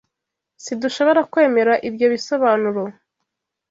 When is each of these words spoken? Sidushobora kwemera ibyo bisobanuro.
Sidushobora 0.63 1.21
kwemera 1.31 1.73
ibyo 1.89 2.07
bisobanuro. 2.13 2.81